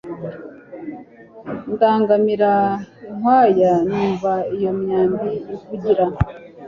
Ndangamira 1.73 2.51
inkwaya 3.09 3.73
numva 3.87 4.31
iyo 4.55 4.69
imyambi 4.73 5.29
ivugira. 5.53 6.05